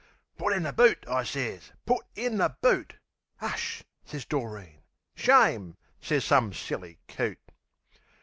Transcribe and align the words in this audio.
"Put 0.35 0.53
in 0.53 0.63
the 0.63 0.73
boot!" 0.73 1.05
I 1.07 1.21
sez. 1.23 1.73
"Put 1.85 2.07
in 2.15 2.37
the 2.37 2.55
boot!" 2.59 2.95
"'Ush!" 3.39 3.83
sez 4.03 4.25
Doreen..."Shame!" 4.25 5.77
sez 6.01 6.25
some 6.25 6.53
silly 6.53 6.97
coot. 7.07 7.37